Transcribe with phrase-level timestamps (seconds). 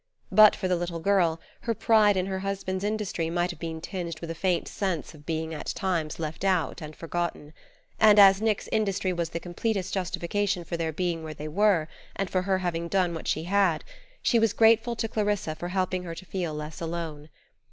[0.31, 4.19] But for the little girl, her pride in her husband's industry might have been tinged
[4.19, 7.53] with a faint sense of being at times left out and forgotten;
[7.99, 12.31] and as Nick's industry was the completest justification for their being where they were, and
[12.31, 13.83] for her having done what she had,
[14.23, 17.29] she was grateful to Clarissa for helping her to feel less alone.